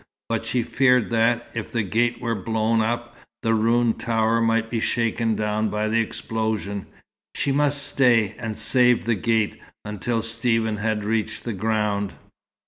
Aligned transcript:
But 0.29 0.47
she 0.47 0.63
feared 0.63 1.11
that, 1.11 1.47
if 1.53 1.71
the 1.71 1.83
gate 1.83 2.19
were 2.19 2.33
blown 2.33 2.81
up, 2.81 3.15
the 3.43 3.53
ruined 3.53 3.99
tower 3.99 4.41
might 4.41 4.71
be 4.71 4.79
shaken 4.79 5.35
down 5.35 5.69
by 5.69 5.87
the 5.89 6.01
explosion. 6.01 6.87
She 7.35 7.51
must 7.51 7.85
stay, 7.85 8.33
and 8.39 8.57
save 8.57 9.05
the 9.05 9.13
gate, 9.13 9.61
until 9.85 10.23
Stephen 10.23 10.77
had 10.77 11.05
reached 11.05 11.43
the 11.43 11.53
ground. 11.53 12.15